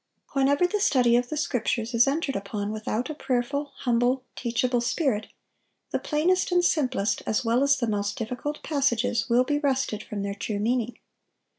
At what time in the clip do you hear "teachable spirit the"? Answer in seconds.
4.35-5.99